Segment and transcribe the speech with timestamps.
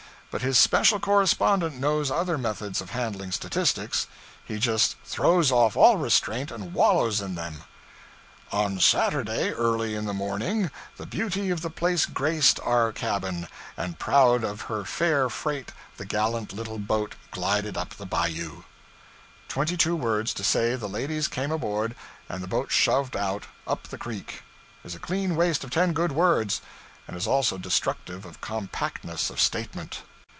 [0.31, 4.07] But his special correspondent knows other methods of handling statistics.
[4.45, 7.63] He just throws off all restraint and wallows in them
[8.49, 13.99] 'On Saturday, early in the morning, the beauty of the place graced our cabin, and
[13.99, 18.63] proud of her fair freight the gallant little boat glided up the bayou.'
[19.49, 21.93] Twenty two words to say the ladies came aboard
[22.29, 24.43] and the boat shoved out up the creek,
[24.85, 26.61] is a clean waste of ten good words,
[27.05, 30.03] and is also destructive of compactness of statement.